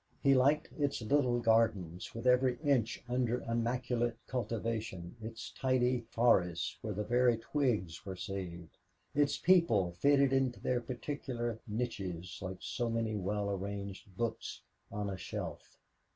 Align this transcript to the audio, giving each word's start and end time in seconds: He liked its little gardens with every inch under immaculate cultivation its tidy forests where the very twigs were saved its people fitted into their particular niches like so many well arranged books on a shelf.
He 0.23 0.33
liked 0.33 0.69
its 0.79 1.03
little 1.03 1.39
gardens 1.39 2.15
with 2.15 2.25
every 2.25 2.57
inch 2.63 3.03
under 3.07 3.41
immaculate 3.43 4.17
cultivation 4.25 5.15
its 5.21 5.51
tidy 5.51 6.07
forests 6.09 6.79
where 6.81 6.95
the 6.95 7.03
very 7.03 7.37
twigs 7.37 8.03
were 8.03 8.15
saved 8.15 8.79
its 9.13 9.37
people 9.37 9.91
fitted 9.91 10.33
into 10.33 10.59
their 10.59 10.81
particular 10.81 11.59
niches 11.67 12.39
like 12.41 12.57
so 12.61 12.89
many 12.89 13.15
well 13.15 13.47
arranged 13.51 14.17
books 14.17 14.63
on 14.91 15.07
a 15.07 15.17
shelf. 15.17 15.77